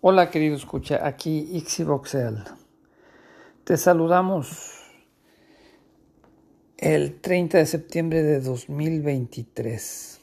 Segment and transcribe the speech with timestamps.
[0.00, 2.44] Hola querido escucha, aquí Ixivoxel.
[3.64, 4.84] Te saludamos
[6.76, 10.20] el 30 de septiembre de 2023.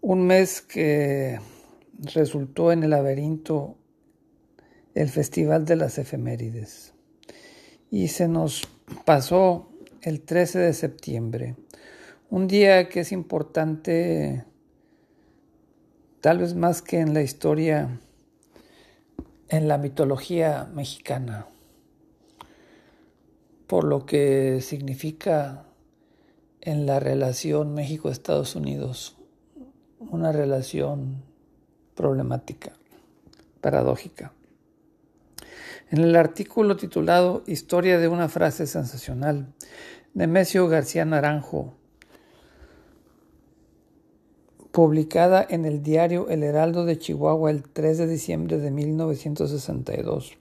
[0.00, 1.38] Un mes que
[1.98, 3.76] resultó en el laberinto
[4.94, 6.94] el Festival de las Efemérides.
[7.90, 8.66] Y se nos
[9.04, 9.68] pasó
[10.00, 11.56] el 13 de septiembre.
[12.30, 14.46] Un día que es importante,
[16.22, 18.00] tal vez más que en la historia
[19.48, 21.46] en la mitología mexicana,
[23.66, 25.64] por lo que significa
[26.60, 29.16] en la relación México-Estados Unidos,
[30.00, 31.22] una relación
[31.94, 32.72] problemática,
[33.60, 34.32] paradójica.
[35.90, 39.54] En el artículo titulado Historia de una frase sensacional,
[40.14, 41.74] Nemesio García Naranjo
[44.76, 50.36] publicada en el diario El Heraldo de Chihuahua el 3 de diciembre de 1962.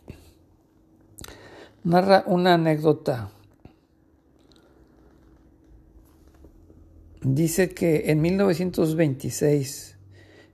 [1.86, 3.30] Narra una anécdota.
[7.22, 9.97] Dice que en 1926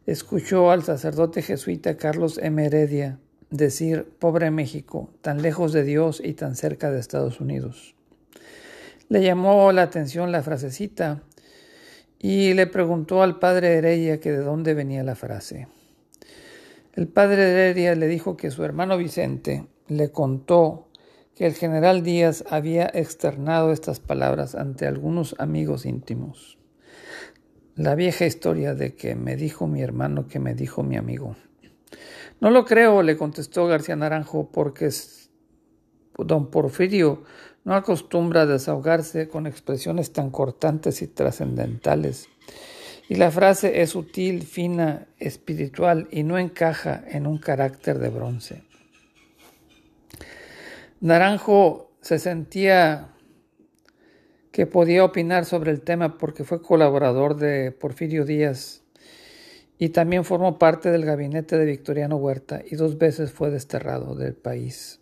[0.06, 2.64] escuchó al sacerdote jesuita Carlos M.
[2.64, 3.18] Heredia
[3.50, 7.96] decir, pobre México, tan lejos de Dios y tan cerca de Estados Unidos.
[9.10, 11.24] Le llamó la atención la frasecita
[12.22, 15.68] y le preguntó al padre Heredia que de dónde venía la frase.
[16.94, 20.88] El padre Heredia le dijo que su hermano Vicente le contó
[21.36, 26.60] que el general Díaz había externado estas palabras ante algunos amigos íntimos.
[27.76, 31.36] La vieja historia de que me dijo mi hermano que me dijo mi amigo.
[32.40, 34.90] No lo creo, le contestó García Naranjo, porque
[36.18, 37.24] don Porfirio
[37.64, 42.28] no acostumbra desahogarse con expresiones tan cortantes y trascendentales.
[43.08, 48.64] Y la frase es sutil, fina, espiritual y no encaja en un carácter de bronce.
[51.02, 53.10] Naranjo se sentía
[54.52, 58.84] que podía opinar sobre el tema porque fue colaborador de Porfirio Díaz
[59.78, 64.36] y también formó parte del gabinete de Victoriano Huerta y dos veces fue desterrado del
[64.36, 65.00] país.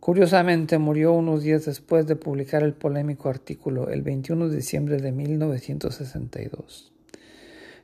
[0.00, 5.12] Curiosamente murió unos días después de publicar el polémico artículo, el 21 de diciembre de
[5.12, 6.92] 1962.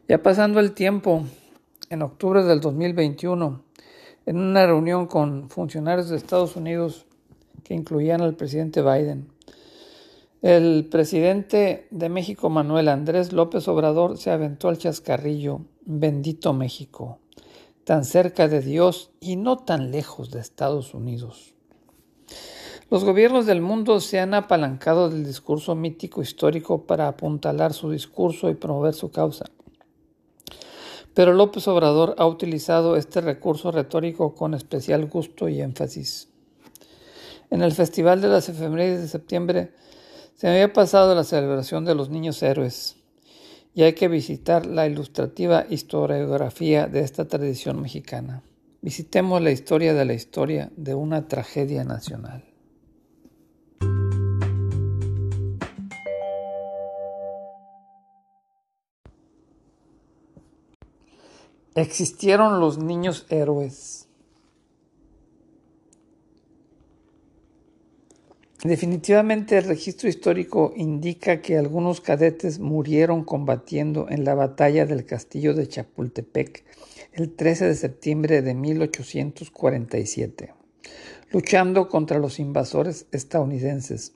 [0.08, 1.24] Ya pasando el tiempo,
[1.90, 3.62] en octubre del 2021,
[4.26, 7.06] en una reunión con funcionarios de Estados Unidos
[7.64, 9.28] que incluían al presidente Biden,
[10.40, 17.18] el presidente de México, Manuel Andrés López Obrador, se aventó al chascarrillo, bendito México,
[17.84, 21.53] tan cerca de Dios y no tan lejos de Estados Unidos.
[22.90, 28.50] Los gobiernos del mundo se han apalancado del discurso mítico histórico para apuntalar su discurso
[28.50, 29.46] y promover su causa.
[31.14, 36.28] Pero López Obrador ha utilizado este recurso retórico con especial gusto y énfasis.
[37.50, 39.72] En el Festival de las Efemérides de septiembre
[40.34, 42.96] se había pasado la celebración de los niños héroes
[43.74, 48.42] y hay que visitar la ilustrativa historiografía de esta tradición mexicana.
[48.84, 52.44] Visitemos la historia de la historia de una tragedia nacional.
[61.74, 64.06] Existieron los niños héroes.
[68.64, 75.52] Definitivamente el registro histórico indica que algunos cadetes murieron combatiendo en la batalla del castillo
[75.52, 76.64] de Chapultepec
[77.12, 80.54] el 13 de septiembre de 1847,
[81.30, 84.14] luchando contra los invasores estadounidenses.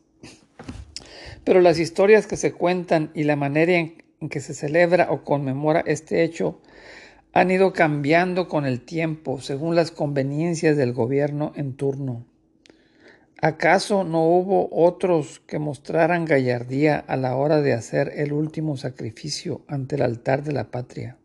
[1.44, 3.98] Pero las historias que se cuentan y la manera en
[4.30, 6.58] que se celebra o conmemora este hecho
[7.34, 12.24] han ido cambiando con el tiempo según las conveniencias del gobierno en turno.
[13.40, 19.62] ¿Acaso no hubo otros que mostraran gallardía a la hora de hacer el último sacrificio
[19.68, 21.18] ante el altar de la patria?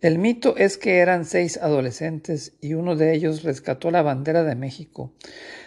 [0.00, 4.54] El mito es que eran seis adolescentes y uno de ellos rescató la bandera de
[4.54, 5.12] México,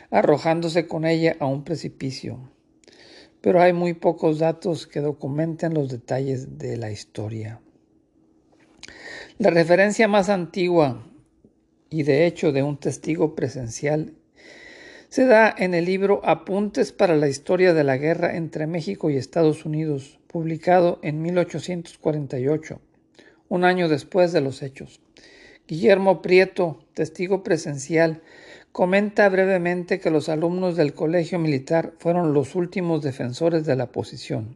[0.09, 2.51] arrojándose con ella a un precipicio.
[3.41, 7.61] Pero hay muy pocos datos que documenten los detalles de la historia.
[9.37, 11.05] La referencia más antigua
[11.91, 14.15] y de hecho de un testigo presencial
[15.11, 19.17] se da en el libro Apuntes para la Historia de la Guerra entre México y
[19.17, 22.79] Estados Unidos, publicado en 1848,
[23.49, 25.01] un año después de los hechos.
[25.67, 28.21] Guillermo Prieto, testigo presencial,
[28.71, 34.55] comenta brevemente que los alumnos del Colegio Militar fueron los últimos defensores de la posición.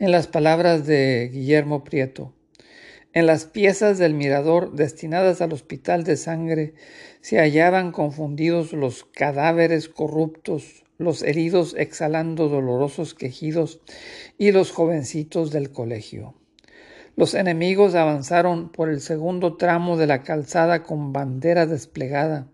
[0.00, 2.32] En las palabras de Guillermo Prieto,
[3.14, 6.74] En las piezas del mirador destinadas al hospital de sangre
[7.20, 13.78] se hallaban confundidos los cadáveres corruptos, los heridos exhalando dolorosos quejidos
[14.36, 16.34] y los jovencitos del colegio.
[17.14, 22.48] Los enemigos avanzaron por el segundo tramo de la calzada con bandera desplegada,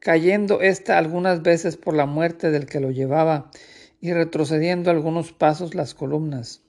[0.00, 3.48] cayendo ésta algunas veces por la muerte del que lo llevaba
[4.00, 6.63] y retrocediendo algunos pasos las columnas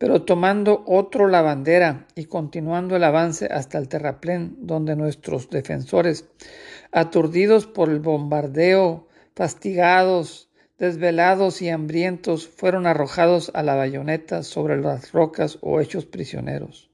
[0.00, 6.24] pero tomando otro la bandera y continuando el avance hasta el terraplén donde nuestros defensores,
[6.90, 10.48] aturdidos por el bombardeo, fastigados,
[10.78, 16.88] desvelados y hambrientos, fueron arrojados a la bayoneta sobre las rocas o hechos prisioneros,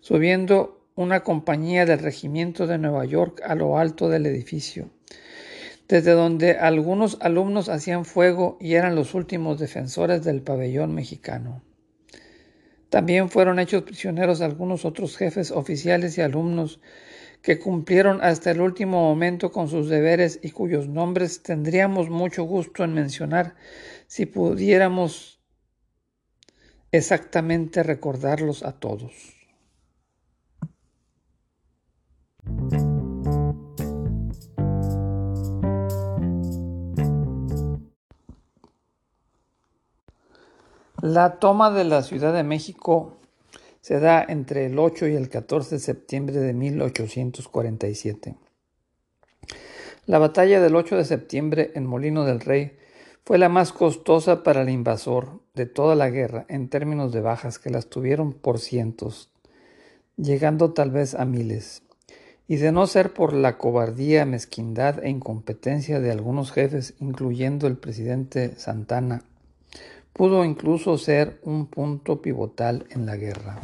[0.00, 4.88] subiendo una compañía del regimiento de Nueva York a lo alto del edificio,
[5.86, 11.67] desde donde algunos alumnos hacían fuego y eran los últimos defensores del pabellón mexicano.
[12.90, 16.80] También fueron hechos prisioneros algunos otros jefes oficiales y alumnos
[17.42, 22.84] que cumplieron hasta el último momento con sus deberes y cuyos nombres tendríamos mucho gusto
[22.84, 23.54] en mencionar
[24.06, 25.40] si pudiéramos
[26.90, 29.37] exactamente recordarlos a todos.
[41.08, 43.16] La toma de la Ciudad de México
[43.80, 48.34] se da entre el 8 y el 14 de septiembre de 1847.
[50.04, 52.76] La batalla del 8 de septiembre en Molino del Rey
[53.24, 57.58] fue la más costosa para el invasor de toda la guerra en términos de bajas
[57.58, 59.30] que las tuvieron por cientos,
[60.18, 61.84] llegando tal vez a miles.
[62.48, 67.78] Y de no ser por la cobardía, mezquindad e incompetencia de algunos jefes, incluyendo el
[67.78, 69.22] presidente Santana
[70.12, 73.60] pudo incluso ser un punto pivotal en la guerra.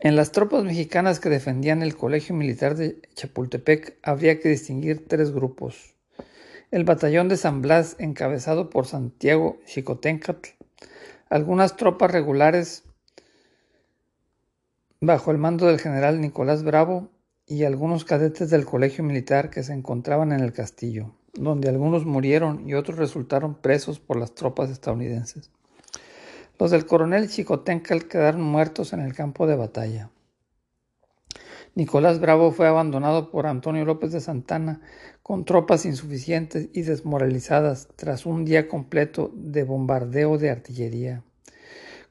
[0.00, 5.30] En las tropas mexicanas que defendían el Colegio Militar de Chapultepec habría que distinguir tres
[5.30, 5.94] grupos.
[6.70, 10.50] El batallón de San Blas, encabezado por Santiago Xicoténcatl,
[11.28, 12.84] algunas tropas regulares
[15.00, 17.10] bajo el mando del general Nicolás Bravo
[17.46, 22.68] y algunos cadetes del Colegio Militar que se encontraban en el castillo donde algunos murieron
[22.68, 25.50] y otros resultaron presos por las tropas estadounidenses.
[26.58, 30.10] Los del coronel Chicotencal quedaron muertos en el campo de batalla.
[31.74, 34.80] Nicolás Bravo fue abandonado por Antonio López de Santana
[35.22, 41.22] con tropas insuficientes y desmoralizadas tras un día completo de bombardeo de artillería.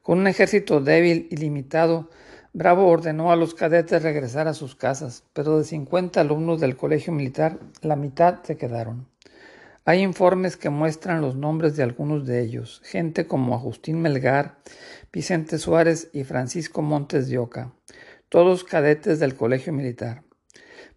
[0.01, 2.09] Con un ejército débil y limitado,
[2.59, 7.13] Bravo ordenó a los cadetes regresar a sus casas, pero de 50 alumnos del colegio
[7.13, 9.07] militar, la mitad se quedaron.
[9.85, 14.57] Hay informes que muestran los nombres de algunos de ellos, gente como Agustín Melgar,
[15.13, 17.71] Vicente Suárez y Francisco Montes de Oca,
[18.27, 20.23] todos cadetes del colegio militar.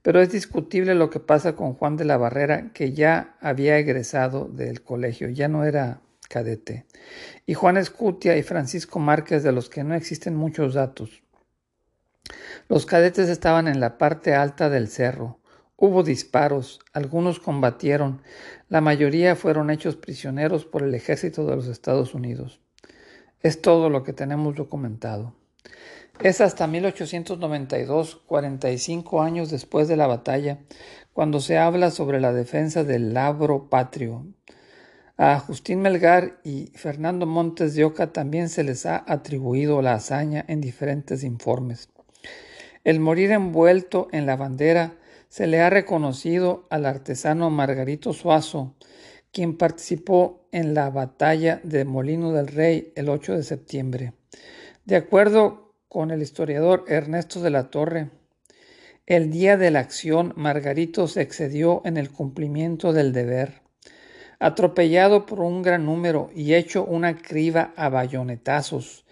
[0.03, 4.49] Pero es discutible lo que pasa con Juan de la Barrera, que ya había egresado
[4.49, 6.87] del colegio, ya no era cadete,
[7.47, 11.22] y Juan Escutia y Francisco Márquez, de los que no existen muchos datos.
[12.69, 15.41] Los cadetes estaban en la parte alta del cerro.
[15.77, 18.23] Hubo disparos, algunos combatieron,
[18.69, 22.61] la mayoría fueron hechos prisioneros por el ejército de los Estados Unidos.
[23.41, 25.35] Es todo lo que tenemos documentado.
[26.21, 30.61] Es hasta 1892, 45 años después de la batalla,
[31.13, 34.27] cuando se habla sobre la defensa del labro patrio.
[35.17, 40.45] A Justín Melgar y Fernando Montes de Oca también se les ha atribuido la hazaña
[40.49, 41.92] en diferentes informes.
[42.85, 44.97] El morir envuelto en la bandera
[45.29, 48.75] se le ha reconocido al artesano Margarito Suazo,
[49.31, 54.13] quien participó en la batalla de Molino del Rey el 8 de septiembre.
[54.85, 58.11] De acuerdo con el historiador Ernesto de la Torre,
[59.07, 63.63] el día de la acción Margarito se excedió en el cumplimiento del deber.
[64.41, 69.05] Atropellado por un gran número y hecho una criba a bayonetazos,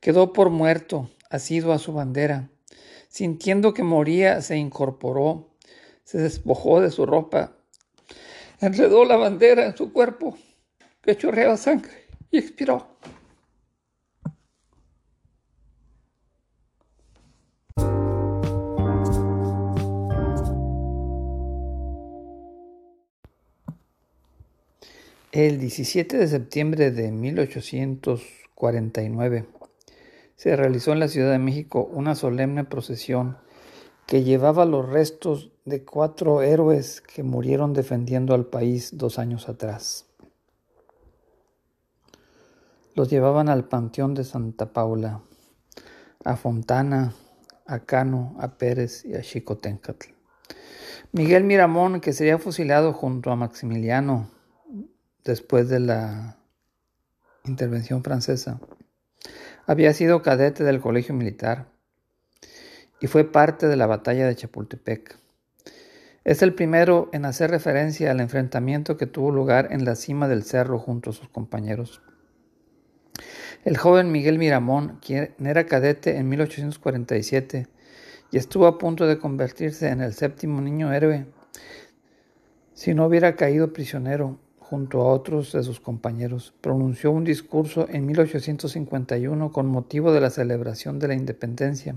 [0.00, 2.48] quedó por muerto, asido a su bandera.
[3.18, 5.48] Sintiendo que moría, se incorporó,
[6.04, 7.56] se despojó de su ropa,
[8.60, 10.38] enredó la bandera en su cuerpo,
[11.02, 12.96] que chorreaba sangre, y expiró.
[25.32, 29.57] El 17 de septiembre de 1849
[30.38, 33.38] se realizó en la Ciudad de México una solemne procesión
[34.06, 40.06] que llevaba los restos de cuatro héroes que murieron defendiendo al país dos años atrás.
[42.94, 45.22] Los llevaban al Panteón de Santa Paula.
[46.24, 47.14] a Fontana,
[47.66, 50.10] a Cano, a Pérez y a Xicoténcatl.
[51.10, 54.30] Miguel Miramón, que sería fusilado junto a Maximiliano
[55.24, 56.36] después de la
[57.44, 58.60] intervención francesa,
[59.68, 61.68] había sido cadete del colegio militar
[63.00, 65.18] y fue parte de la batalla de Chapultepec.
[66.24, 70.42] Es el primero en hacer referencia al enfrentamiento que tuvo lugar en la cima del
[70.42, 72.00] cerro junto a sus compañeros.
[73.64, 77.66] El joven Miguel Miramón, quien era cadete en 1847,
[78.30, 81.26] y estuvo a punto de convertirse en el séptimo niño héroe
[82.72, 86.52] si no hubiera caído prisionero junto a otros de sus compañeros.
[86.60, 91.96] Pronunció un discurso en 1851 con motivo de la celebración de la independencia,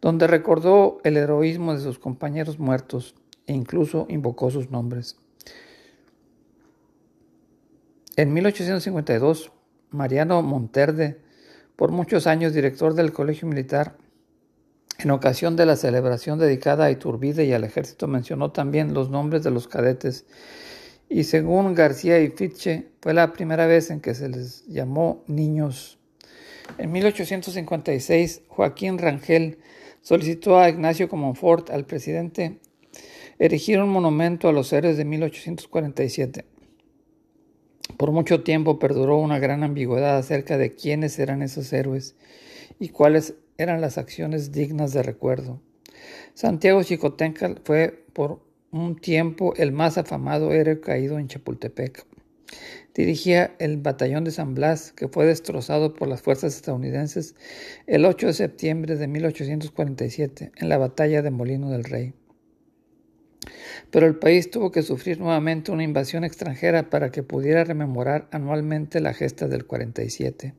[0.00, 3.16] donde recordó el heroísmo de sus compañeros muertos
[3.46, 5.16] e incluso invocó sus nombres.
[8.16, 9.50] En 1852,
[9.90, 11.20] Mariano Monterde,
[11.74, 13.96] por muchos años director del Colegio Militar,
[14.98, 19.42] en ocasión de la celebración dedicada a Iturbide y al ejército mencionó también los nombres
[19.42, 20.26] de los cadetes
[21.10, 25.98] y según García y Fitche fue la primera vez en que se les llamó niños.
[26.78, 29.58] En 1856 Joaquín Rangel
[30.02, 32.60] solicitó a Ignacio Comonfort, al presidente,
[33.40, 36.44] erigir un monumento a los héroes de 1847.
[37.96, 42.14] Por mucho tiempo perduró una gran ambigüedad acerca de quiénes eran esos héroes
[42.78, 45.60] y cuáles eran las acciones dignas de recuerdo.
[46.34, 52.06] Santiago Chicotencal fue por un tiempo el más afamado héroe caído en Chapultepec.
[52.94, 57.34] Dirigía el batallón de San Blas, que fue destrozado por las fuerzas estadounidenses
[57.86, 62.14] el 8 de septiembre de 1847 en la batalla de Molino del Rey.
[63.90, 69.00] Pero el país tuvo que sufrir nuevamente una invasión extranjera para que pudiera rememorar anualmente
[69.00, 70.54] la gesta del 47.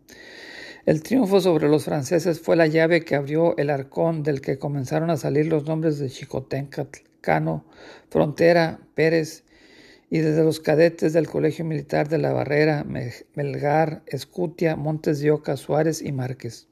[0.86, 5.12] El triunfo sobre los franceses fue la llave que abrió el arcón del que comenzaron
[5.12, 7.66] a salir los nombres de Chicotencatl, Cano,
[8.10, 9.44] Frontera, Pérez
[10.10, 15.56] y desde los cadetes del Colegio Militar de la Barrera, Melgar, Escutia, Montes de Oca,
[15.56, 16.68] Suárez y Márquez.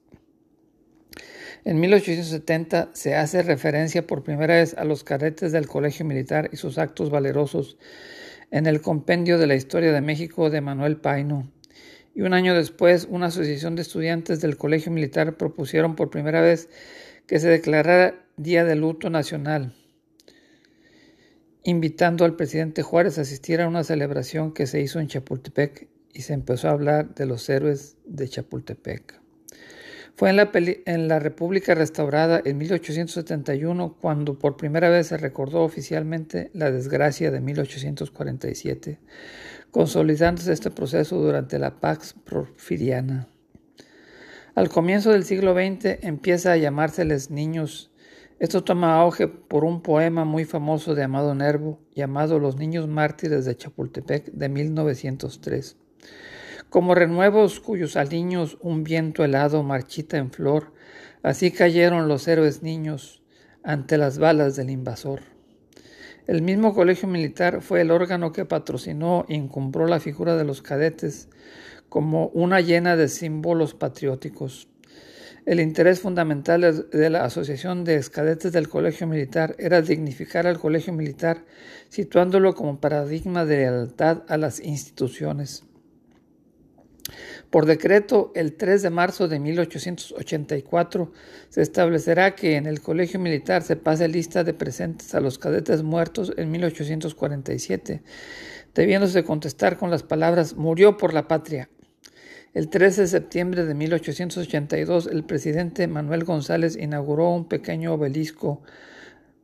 [1.63, 6.57] En 1870 se hace referencia por primera vez a los cadetes del Colegio Militar y
[6.57, 7.77] sus actos valerosos
[8.51, 11.51] en el Compendio de la Historia de México de Manuel Paino,
[12.15, 16.69] y un año después una asociación de estudiantes del Colegio Militar propusieron por primera vez
[17.27, 19.73] que se declarara Día de Luto Nacional,
[21.63, 26.21] invitando al presidente Juárez a asistir a una celebración que se hizo en Chapultepec y
[26.21, 29.19] se empezó a hablar de los héroes de Chapultepec.
[30.19, 36.71] Fue en la, República restaurada en 1871 cuando por primera vez se recordó oficialmente la
[36.71, 38.99] desgracia de 1847,
[39.71, 43.29] consolidándose este proceso durante la Pax Porfiriana.
[44.55, 47.88] Al comienzo del siglo XX empieza a llamárseles niños.
[48.39, 53.43] Esto toma auge por un poema muy famoso de Amado Nervo llamado Los Niños Mártires
[53.43, 55.75] de Chapultepec de 1903.
[56.69, 60.71] Como renuevos cuyos aliños un viento helado marchita en flor,
[61.21, 63.21] así cayeron los héroes niños
[63.61, 65.19] ante las balas del invasor.
[66.25, 70.61] El mismo colegio militar fue el órgano que patrocinó e encumbró la figura de los
[70.61, 71.27] cadetes
[71.89, 74.69] como una llena de símbolos patrióticos.
[75.49, 80.93] El interés fundamental de la Asociación de Cadetes del Colegio Militar era dignificar al Colegio
[80.93, 81.43] Militar,
[81.89, 85.63] situándolo como paradigma de lealtad a las instituciones.
[87.49, 91.11] Por decreto, el 3 de marzo de 1884
[91.49, 95.81] se establecerá que en el Colegio Militar se pase lista de presentes a los cadetes
[95.81, 98.03] muertos en 1847,
[98.75, 101.69] debiéndose contestar con las palabras murió por la patria.
[102.55, 108.63] El 13 de septiembre de 1882, el presidente Manuel González inauguró un pequeño obelisco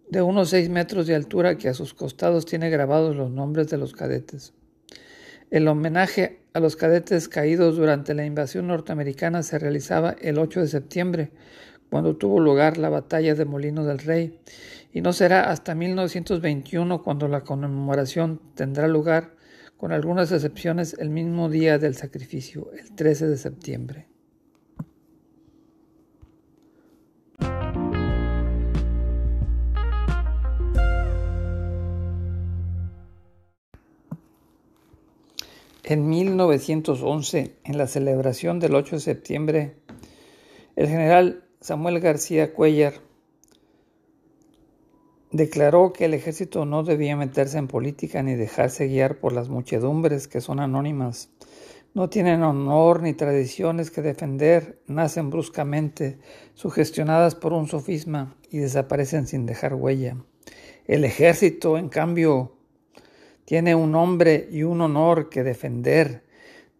[0.09, 3.77] de unos seis metros de altura que a sus costados tiene grabados los nombres de
[3.77, 4.53] los cadetes.
[5.51, 10.67] El homenaje a los cadetes caídos durante la invasión norteamericana se realizaba el 8 de
[10.67, 11.31] septiembre,
[11.91, 14.39] cuando tuvo lugar la batalla de Molino del Rey,
[14.91, 19.34] y no será hasta 1921 cuando la conmemoración tendrá lugar,
[19.77, 24.07] con algunas excepciones, el mismo día del sacrificio, el 13 de septiembre.
[35.87, 39.75] En 1911, en la celebración del 8 de septiembre,
[40.75, 42.93] el general Samuel García Cuellar
[45.35, 50.29] declaró que el ejército no debía meterse en política ni dejarse guiar por las muchedumbres
[50.29, 51.29] que son anónimas,
[51.93, 56.19] No tienen honor ni tradiciones que defender, nacen bruscamente,
[56.53, 60.17] sugestionadas por un sofisma y desaparecen sin dejar huella.
[60.87, 62.57] El ejército, en cambio,
[63.45, 66.23] tiene un nombre y un honor que defender.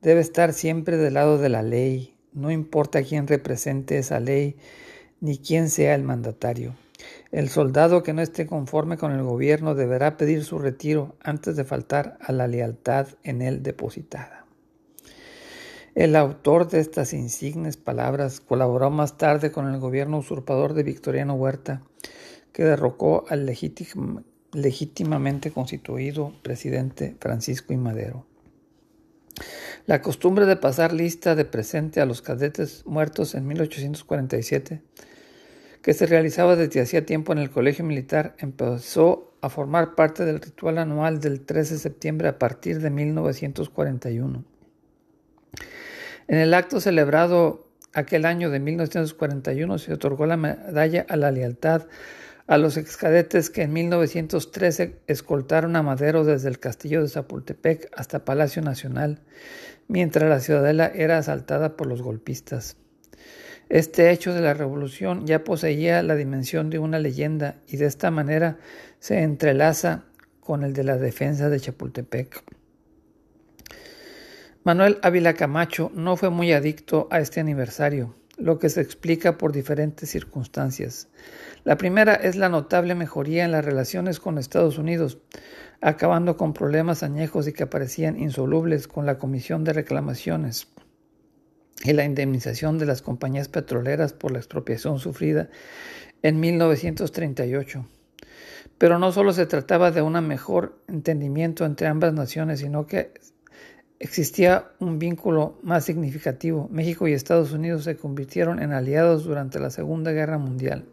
[0.02, 4.58] Debe estar siempre del lado de la ley, no importa quién represente esa ley
[5.22, 6.76] ni quién sea el mandatario.
[7.36, 11.66] El soldado que no esté conforme con el gobierno deberá pedir su retiro antes de
[11.66, 14.46] faltar a la lealtad en él depositada.
[15.96, 21.34] El autor de estas insignes palabras colaboró más tarde con el gobierno usurpador de Victoriano
[21.34, 21.82] Huerta,
[22.54, 23.46] que derrocó al
[24.54, 27.78] legítimamente constituido presidente Francisco I.
[27.78, 28.26] Madero.
[29.88, 34.82] La costumbre de pasar lista de presente a los cadetes muertos en 1847,
[35.86, 40.42] que se realizaba desde hacía tiempo en el Colegio Militar, empezó a formar parte del
[40.42, 44.44] ritual anual del 13 de septiembre a partir de 1941.
[46.28, 51.84] En el acto celebrado aquel año de 1941 se otorgó la medalla a la lealtad
[52.48, 58.26] a los excadetes que en 1913 escoltaron a Madero desde el castillo de Zapultepec hasta
[58.26, 59.22] Palacio Nacional,
[59.88, 62.76] mientras la ciudadela era asaltada por los golpistas.
[63.76, 68.10] Este hecho de la revolución ya poseía la dimensión de una leyenda y de esta
[68.10, 68.58] manera
[69.00, 70.06] se entrelaza
[70.40, 72.42] con el de la defensa de Chapultepec.
[74.64, 79.52] Manuel Ávila Camacho no fue muy adicto a este aniversario, lo que se explica por
[79.52, 81.10] diferentes circunstancias.
[81.66, 85.18] La primera es la notable mejoría en las relaciones con Estados Unidos,
[85.82, 90.70] acabando con problemas añejos y que aparecían insolubles con la Comisión de Reclamaciones
[91.84, 95.50] y la indemnización de las compañías petroleras por la expropiación sufrida
[96.22, 97.88] en 1938.
[98.78, 103.14] Pero no solo se trataba de un mejor entendimiento entre ambas naciones, sino que
[104.00, 106.68] existía un vínculo más significativo.
[106.72, 110.86] México y Estados Unidos se convirtieron en aliados durante la Segunda Guerra Mundial.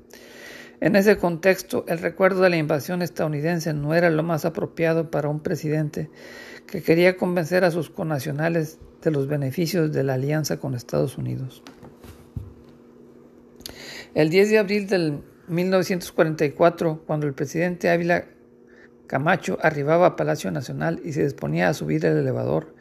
[0.80, 5.28] En ese contexto, el recuerdo de la invasión estadounidense no era lo más apropiado para
[5.28, 6.10] un presidente
[6.66, 11.62] que quería convencer a sus connacionales de los beneficios de la alianza con Estados Unidos.
[14.14, 18.26] El 10 de abril del 1944, cuando el presidente Ávila
[19.06, 22.74] Camacho arribaba a Palacio Nacional y se disponía a subir el elevador.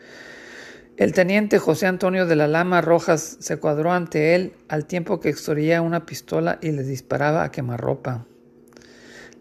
[0.98, 5.30] El teniente José Antonio de la Lama Rojas se cuadró ante él al tiempo que
[5.30, 8.26] extoría una pistola y le disparaba a quemarropa.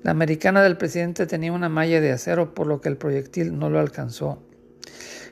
[0.02, 3.68] La americana del presidente tenía una malla de acero, por lo que el proyectil no
[3.68, 4.42] lo alcanzó.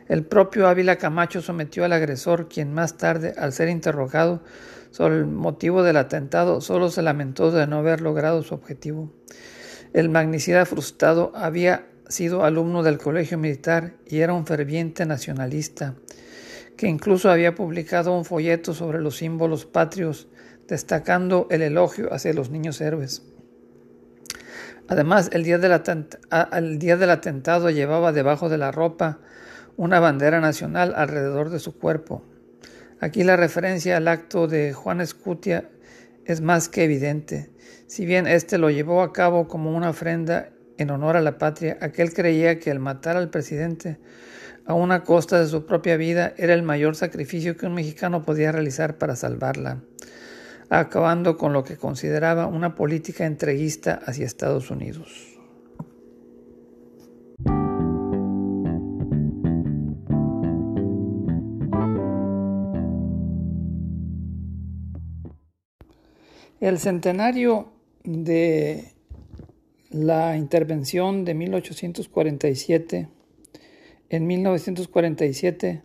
[0.09, 4.42] El propio Ávila Camacho sometió al agresor, quien más tarde, al ser interrogado
[4.90, 9.11] sobre el motivo del atentado, solo se lamentó de no haber logrado su objetivo.
[9.92, 15.94] El magnicida frustrado había sido alumno del colegio militar y era un ferviente nacionalista,
[16.76, 20.28] que incluso había publicado un folleto sobre los símbolos patrios,
[20.66, 23.28] destacando el elogio hacia los niños héroes.
[24.88, 29.18] Además, el día, del atentado llevaba debajo de la ropa
[29.77, 32.24] una bandera nacional alrededor de su cuerpo.
[33.01, 35.68] Aquí la referencia al acto de Juan Escutia
[36.24, 37.51] es más que evidente.
[37.87, 41.77] Si bien éste lo llevó a cabo como una ofrenda en honor a la patria,
[41.81, 43.98] aquel creía que el matar al presidente
[44.64, 48.53] a una costa de su propia vida era el mayor sacrificio que un mexicano podía
[48.53, 49.83] realizar para salvarla,
[50.70, 55.38] acabando con lo que consideraba una política entreguista hacia Estados Unidos.
[66.61, 67.70] El centenario
[68.02, 68.92] de
[69.90, 73.09] la intervención de 1847,
[74.11, 75.83] en 1947,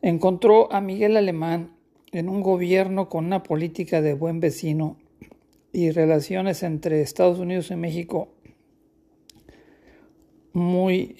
[0.00, 1.72] encontró a Miguel Alemán
[2.12, 4.96] en un gobierno con una política de buen vecino
[5.72, 8.28] y relaciones entre Estados Unidos y México
[10.52, 11.16] muy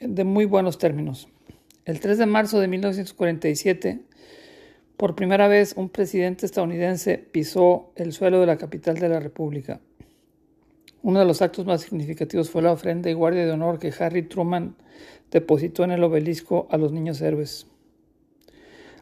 [0.00, 1.28] de muy buenos términos.
[1.84, 4.00] El 3 de marzo de 1947
[4.98, 9.80] por primera vez, un presidente estadounidense pisó el suelo de la capital de la República.
[11.04, 14.22] Uno de los actos más significativos fue la ofrenda y guardia de honor que Harry
[14.22, 14.74] Truman
[15.30, 17.68] depositó en el obelisco a los niños héroes.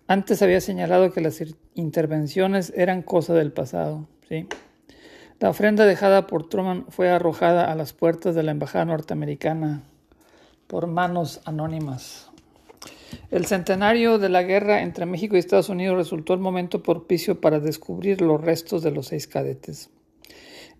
[0.08, 1.42] Antes había señalado que las
[1.74, 4.06] intervenciones eran cosa del pasado.
[4.28, 4.46] ¿sí?
[5.40, 9.82] La ofrenda dejada por Truman fue arrojada a las puertas de la embajada norteamericana
[10.66, 12.30] por manos anónimas.
[13.30, 17.60] El centenario de la guerra entre México y Estados Unidos resultó el momento propicio para
[17.60, 19.90] descubrir los restos de los seis cadetes.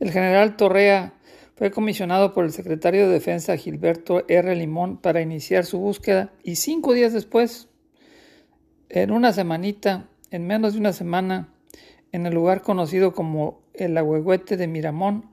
[0.01, 1.15] El general Torrea
[1.57, 4.55] fue comisionado por el secretario de Defensa Gilberto R.
[4.55, 7.69] Limón para iniciar su búsqueda y cinco días después,
[8.89, 11.49] en una semanita, en menos de una semana,
[12.13, 15.31] en el lugar conocido como el Agüehuete de Miramón,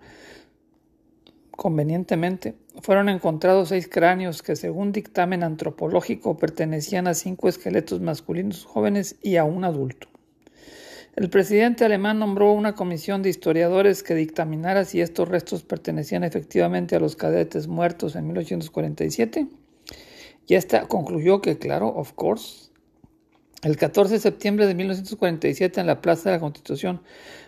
[1.51, 9.17] convenientemente, fueron encontrados seis cráneos que, según dictamen antropológico, pertenecían a cinco esqueletos masculinos jóvenes
[9.21, 10.07] y a un adulto.
[11.15, 16.95] El presidente alemán nombró una comisión de historiadores que dictaminara si estos restos pertenecían efectivamente
[16.95, 19.47] a los cadetes muertos en 1847
[20.47, 22.62] y esta concluyó que, claro, of course,
[23.63, 27.02] el 14 de septiembre de 1947 en la Plaza de la Constitución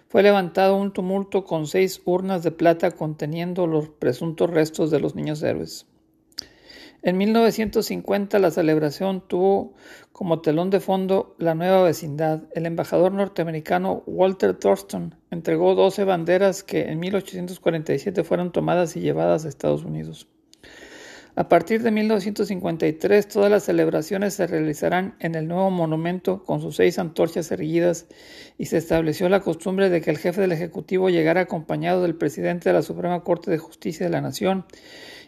[0.07, 5.15] fue levantado un tumulto con seis urnas de plata conteniendo los presuntos restos de los
[5.15, 5.87] niños héroes.
[7.01, 9.73] En 1950 la celebración tuvo
[10.13, 12.43] como telón de fondo la nueva vecindad.
[12.53, 19.45] El embajador norteamericano Walter Thurston entregó 12 banderas que en 1847 fueron tomadas y llevadas
[19.45, 20.29] a Estados Unidos.
[21.37, 26.77] A partir de 1953 todas las celebraciones se realizarán en el nuevo monumento con sus
[26.77, 28.07] seis antorchas erguidas
[28.57, 32.69] y se estableció la costumbre de que el jefe del Ejecutivo llegara acompañado del presidente
[32.69, 34.65] de la Suprema Corte de Justicia de la Nación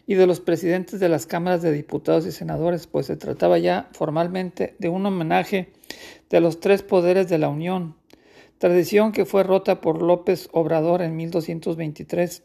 [0.06, 3.90] y de los presidentes de las cámaras de diputados y senadores, pues se trataba ya
[3.92, 5.74] formalmente de un homenaje
[6.30, 7.98] de los tres poderes de la Unión,
[8.60, 12.44] tradición que fue rota por López Obrador en 1223,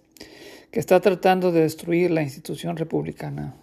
[0.73, 3.55] que está tratando de destruir la institución republicana.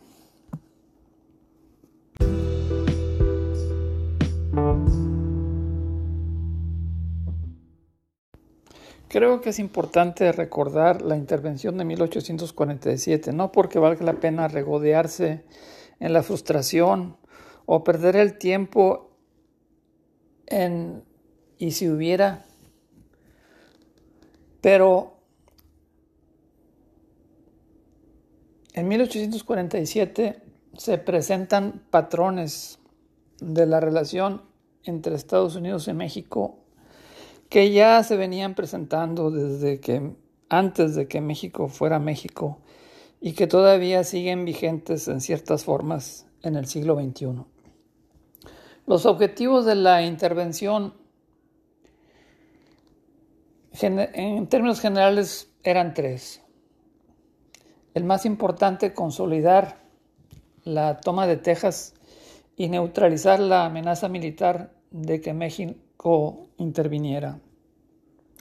[9.08, 15.44] Creo que es importante recordar la intervención de 1847, no porque valga la pena regodearse
[16.00, 17.18] en la frustración
[17.66, 19.10] o perder el tiempo
[20.46, 21.04] en
[21.58, 22.46] y si hubiera,
[24.62, 25.19] pero
[28.74, 30.42] en 1847
[30.78, 32.80] se presentan patrones
[33.40, 34.44] de la relación
[34.84, 36.60] entre Estados Unidos y México
[37.50, 40.14] que ya se venían presentando desde que
[40.50, 42.60] antes de que México fuera México
[43.22, 47.44] y que todavía siguen vigentes en ciertas formas en el siglo XXI.
[48.86, 50.94] Los objetivos de la intervención
[53.82, 56.42] en términos generales eran tres.
[58.00, 59.82] El más importante, consolidar
[60.64, 61.96] la toma de Texas
[62.56, 67.42] y neutralizar la amenaza militar de que México interviniera.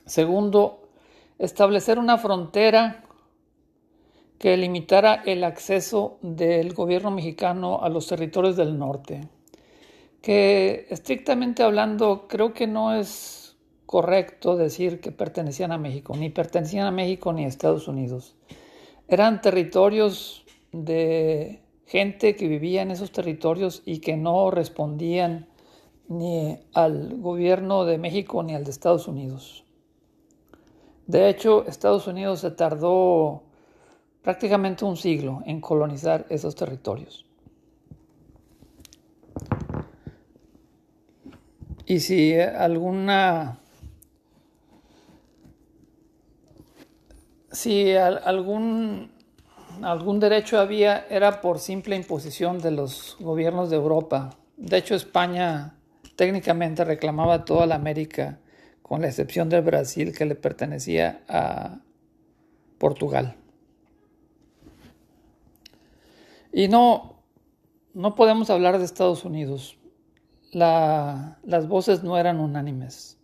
[0.06, 0.90] Segundo,
[1.40, 3.02] establecer una frontera
[4.38, 9.28] que limitara el acceso del gobierno mexicano a los territorios del norte,
[10.22, 16.86] que estrictamente hablando creo que no es correcto decir que pertenecían a México, ni pertenecían
[16.86, 18.36] a México ni a Estados Unidos.
[19.08, 25.48] Eran territorios de gente que vivía en esos territorios y que no respondían
[26.08, 29.64] ni al gobierno de México ni al de Estados Unidos.
[31.06, 33.44] De hecho, Estados Unidos se tardó
[34.22, 37.24] prácticamente un siglo en colonizar esos territorios.
[41.86, 43.60] Y si alguna
[47.50, 49.10] si algún
[49.82, 54.30] algún derecho había era por simple imposición de los gobiernos de Europa.
[54.56, 55.74] De hecho, España
[56.16, 58.38] técnicamente reclamaba toda la América,
[58.82, 61.78] con la excepción del Brasil que le pertenecía a
[62.78, 63.36] Portugal.
[66.52, 67.22] Y no,
[67.94, 69.76] no podemos hablar de Estados Unidos.
[70.50, 73.18] las voces no eran unánimes.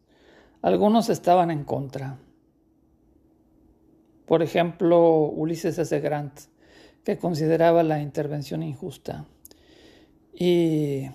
[0.61, 2.19] Algunos estaban en contra.
[4.27, 6.01] Por ejemplo, Ulises S.
[6.01, 6.41] Grant,
[7.05, 9.27] que consideraba la intervención injusta.
[10.33, 11.11] Y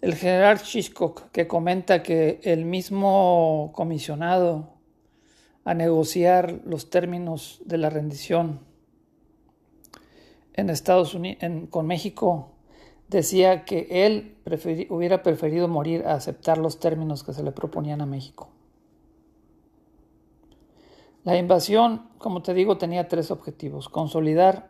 [0.00, 4.74] el general Hitchcock que comenta que el mismo comisionado
[5.64, 8.60] a negociar los términos de la rendición
[10.52, 12.52] en Estados Unidos, con México,
[13.08, 14.36] decía que él
[14.88, 18.55] hubiera preferido morir a aceptar los términos que se le proponían a México.
[21.26, 23.88] La invasión, como te digo, tenía tres objetivos.
[23.88, 24.68] Consolidar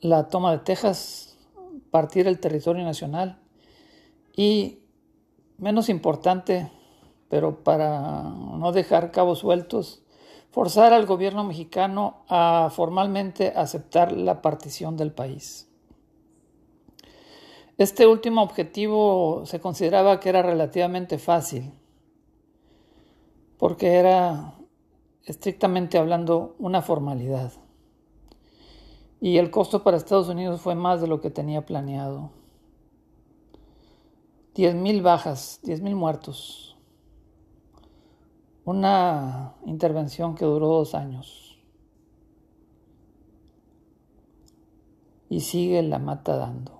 [0.00, 1.36] la toma de Texas
[1.90, 3.38] partir el territorio nacional
[4.34, 4.78] y,
[5.58, 6.72] menos importante,
[7.28, 10.02] pero para no dejar cabos sueltos,
[10.50, 15.68] forzar al gobierno mexicano a formalmente aceptar la partición del país.
[17.76, 21.74] Este último objetivo se consideraba que era relativamente fácil,
[23.58, 24.54] porque era
[25.24, 27.52] estrictamente hablando, una formalidad.
[29.20, 32.30] Y el costo para Estados Unidos fue más de lo que tenía planeado.
[34.54, 36.76] 10.000 bajas, 10.000 muertos.
[38.64, 41.58] Una intervención que duró dos años.
[45.28, 46.75] Y sigue la mata dando.